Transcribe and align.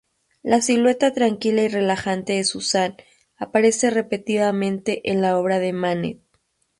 La 0.41 0.61
silueta 0.61 1.13
tranquila 1.13 1.61
y 1.61 1.67
relajante 1.67 2.33
de 2.33 2.43
Suzanne 2.43 2.97
aparece 3.37 3.91
repetidamente 3.91 5.11
en 5.11 5.21
la 5.21 5.37
obra 5.37 5.59
de 5.59 5.73
Manet. 5.73 6.17